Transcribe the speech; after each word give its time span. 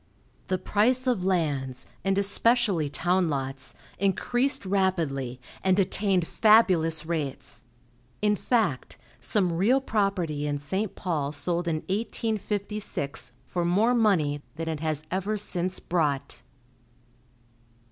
The 0.47 0.57
price 0.57 1.05
of 1.05 1.23
lands, 1.23 1.85
and 2.03 2.17
especially 2.17 2.89
town 2.89 3.29
lots, 3.29 3.75
increased 3.99 4.65
rapidly, 4.65 5.39
and 5.63 5.77
attained 5.77 6.25
fabulous 6.25 7.05
rates; 7.05 7.61
in 8.19 8.35
fact, 8.35 8.97
some 9.19 9.53
real 9.53 9.79
property 9.79 10.47
in 10.47 10.57
St. 10.57 10.95
Paul 10.95 11.31
sold 11.31 11.67
in 11.67 11.81
1856 11.87 13.31
for 13.45 13.63
more 13.63 13.93
money 13.93 14.41
than 14.55 14.67
it 14.67 14.79
has 14.79 15.03
ever 15.11 15.37
since 15.37 15.79
brought. 15.79 16.41